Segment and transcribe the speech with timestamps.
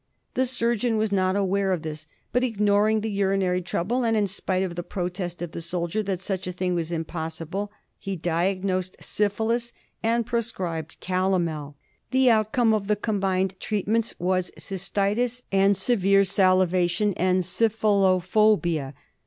[0.33, 4.63] The surgeon was not aware of this; but ignoring the urinary trouble, and in spite
[4.63, 9.73] of the protest of the soldier that such a thing was impossible, he diagnosed syphilis
[10.01, 11.75] and prescribed calomel.
[12.09, 12.87] The outcome FILARIASIS.
[12.89, 18.95] 63 of the combined treatments was cystitis and severe saliva tion and syphilophobia.